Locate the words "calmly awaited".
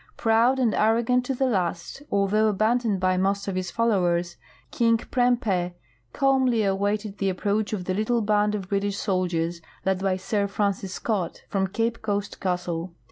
6.11-7.19